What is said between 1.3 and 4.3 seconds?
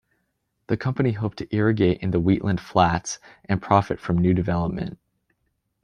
to irrigate in the Wheatland Flats and profit from